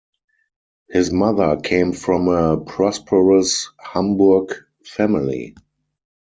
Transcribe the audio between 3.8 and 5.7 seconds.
Hamburg family.